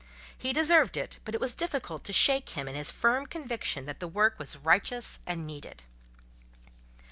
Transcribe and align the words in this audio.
He 0.35 0.51
deserved 0.51 0.97
it; 0.97 1.19
but 1.23 1.35
it 1.35 1.39
was 1.39 1.53
difficult 1.53 2.03
to 2.05 2.11
shake 2.11 2.49
him 2.57 2.67
in 2.67 2.73
his 2.73 2.89
firm 2.89 3.27
conviction 3.27 3.85
that 3.85 3.99
the 3.99 4.07
work 4.07 4.39
was 4.39 4.57
righteous 4.57 5.19
and 5.27 5.45
needed. 5.45 5.83